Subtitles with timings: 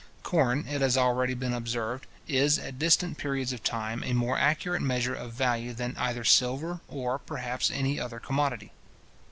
[0.23, 4.81] Corn, it has already been observed, is, at distant periods of time, a more accurate
[4.81, 8.71] measure of value than either silver or, perhaps, any other commodity.